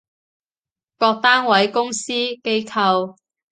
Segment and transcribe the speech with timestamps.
[0.97, 3.15] 各單位，公司，機構